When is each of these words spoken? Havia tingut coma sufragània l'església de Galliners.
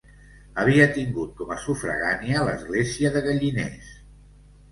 Havia 0.61 0.85
tingut 0.93 1.35
coma 1.41 1.57
sufragània 1.65 2.41
l'església 2.47 3.11
de 3.17 3.23
Galliners. 3.27 3.93